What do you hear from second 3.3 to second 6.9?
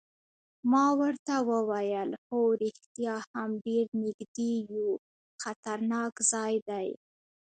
هم ډېر نږدې یو، خطرناک ځای دی.